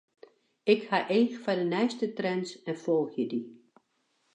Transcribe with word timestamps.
Ik 0.73 0.81
ha 0.89 0.99
each 1.17 1.35
foar 1.43 1.57
de 1.61 1.67
nijste 1.73 2.07
trends 2.17 2.49
en 2.69 2.77
folgje 2.83 3.25
dy. 3.31 3.41